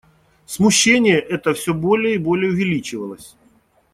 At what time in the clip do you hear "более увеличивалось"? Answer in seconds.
2.17-3.37